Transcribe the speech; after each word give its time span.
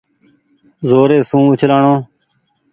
زوري 0.89 1.19
سون 1.29 1.41
اُڇلآڻو۔ 1.51 1.95